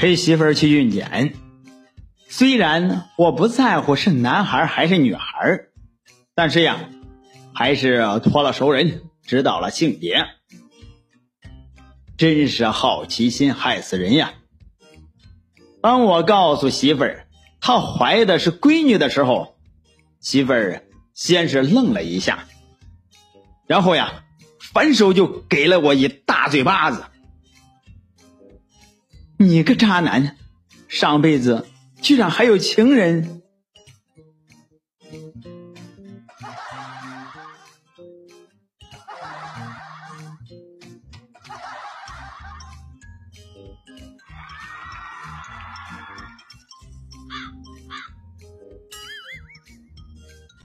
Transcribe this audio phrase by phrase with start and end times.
[0.00, 1.34] 陪媳妇儿去孕检。
[2.30, 5.66] 虽然我不在乎是男孩还是女孩，
[6.34, 6.88] 但是呀，
[7.52, 10.24] 还是托了熟人知道了性别。
[12.16, 14.32] 真是好奇心害死人呀！
[15.82, 17.26] 当我告诉媳妇儿
[17.60, 19.54] 她怀的是闺女的时候，
[20.18, 20.82] 媳妇儿
[21.12, 22.46] 先是愣了一下，
[23.66, 24.24] 然后呀，
[24.72, 27.04] 反手就给了我一大嘴巴子。
[29.42, 30.36] 你个渣男
[30.86, 31.66] 上辈子
[32.02, 33.40] 居然还有情人